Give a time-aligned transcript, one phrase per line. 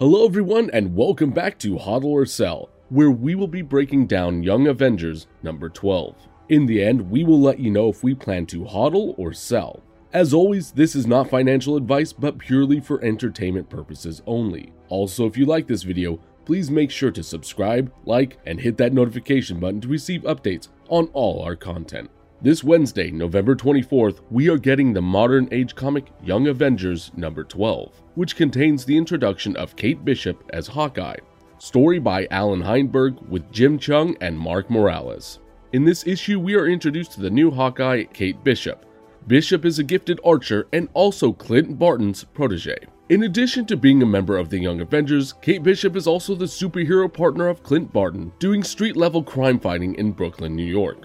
[0.00, 4.44] Hello, everyone, and welcome back to HODL or Sell, where we will be breaking down
[4.44, 6.14] Young Avengers number 12.
[6.50, 9.82] In the end, we will let you know if we plan to HODL or sell.
[10.12, 14.72] As always, this is not financial advice, but purely for entertainment purposes only.
[14.88, 18.92] Also, if you like this video, please make sure to subscribe, like, and hit that
[18.92, 22.08] notification button to receive updates on all our content.
[22.40, 27.90] This Wednesday, November 24th, we are getting the modern age comic Young Avengers number 12,
[28.14, 31.16] which contains the introduction of Kate Bishop as Hawkeye.
[31.58, 35.40] Story by Allan Heinberg with Jim Cheung and Mark Morales.
[35.72, 38.86] In this issue, we are introduced to the new Hawkeye, Kate Bishop.
[39.26, 42.78] Bishop is a gifted archer and also Clint Barton's protege.
[43.08, 46.44] In addition to being a member of the Young Avengers, Kate Bishop is also the
[46.44, 50.98] superhero partner of Clint Barton, doing street level crime fighting in Brooklyn, New York.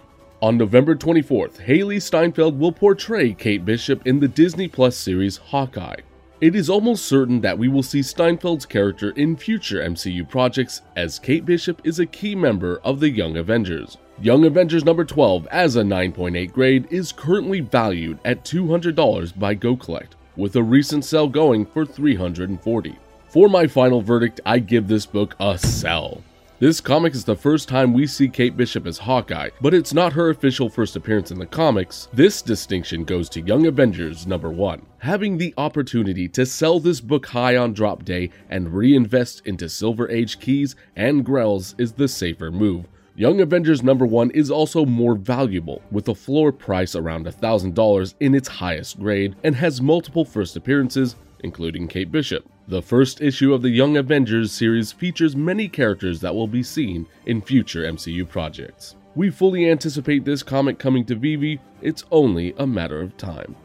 [0.43, 6.01] On November 24th, Hailee Steinfeld will portray Kate Bishop in the Disney Plus series Hawkeye.
[6.41, 11.17] It is almost certain that we will see Steinfeld's character in future MCU projects, as
[11.17, 13.97] Kate Bishop is a key member of the Young Avengers.
[14.21, 20.09] Young Avengers number 12 as a 9.8 grade is currently valued at $200 by GoCollect,
[20.35, 22.97] with a recent sale going for 340.
[23.29, 26.21] For my final verdict, I give this book a sell.
[26.63, 30.13] This comic is the first time we see Kate Bishop as Hawkeye, but it's not
[30.13, 32.07] her official first appearance in the comics.
[32.13, 34.81] This distinction goes to Young Avengers number 1.
[34.99, 40.09] Having the opportunity to sell this book high on drop day and reinvest into Silver
[40.09, 42.85] Age keys and Grails is the safer move.
[43.13, 48.33] Young Avengers number 1 is also more valuable, with a floor price around $1,000 in
[48.33, 52.45] its highest grade, and has multiple first appearances, including Kate Bishop.
[52.67, 57.05] The first issue of the Young Avengers series features many characters that will be seen
[57.25, 58.95] in future MCU projects.
[59.15, 63.55] We fully anticipate this comic coming to VeVe, it's only a matter of time.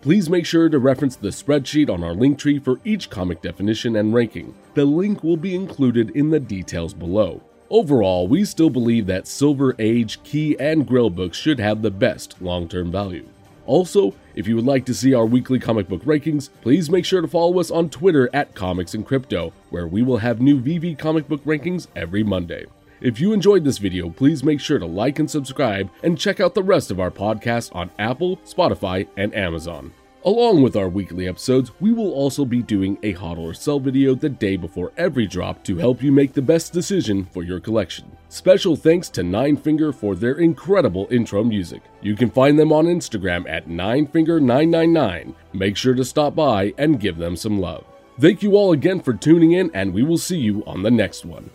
[0.00, 4.14] Please make sure to reference the spreadsheet on our Linktree for each comic definition and
[4.14, 4.54] ranking.
[4.74, 7.42] The link will be included in the details below.
[7.68, 12.40] Overall, we still believe that Silver Age, Key, and Grail books should have the best
[12.40, 13.28] long term value.
[13.66, 17.20] Also, if you would like to see our weekly comic book rankings, please make sure
[17.20, 20.96] to follow us on Twitter at Comics and Crypto, where we will have new VeVe
[20.96, 22.66] comic book rankings every Monday.
[23.00, 26.54] If you enjoyed this video, please make sure to like and subscribe, and check out
[26.54, 29.92] the rest of our podcast on Apple, Spotify, and Amazon.
[30.24, 34.14] Along with our weekly episodes, we will also be doing a HODL or Sell video
[34.14, 38.15] the day before every drop to help you make the best decision for your collection.
[38.36, 41.80] Special thanks to Nine Finger for their incredible intro music.
[42.02, 45.34] You can find them on Instagram at ninefinger999.
[45.54, 47.86] Make sure to stop by and give them some love.
[48.20, 51.24] Thank you all again for tuning in, and we will see you on the next
[51.24, 51.48] one.